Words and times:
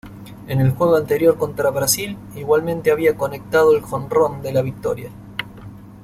En 0.47 0.59
el 0.59 0.71
juego 0.71 0.95
anterior 0.95 1.37
contra 1.37 1.69
Brasil, 1.69 2.17
igualmente 2.35 2.89
había 2.89 3.15
conectado 3.15 3.75
el 3.77 3.83
jonrón 3.83 4.41
de 4.41 4.51
la 4.51 4.63
victoria. 4.63 5.11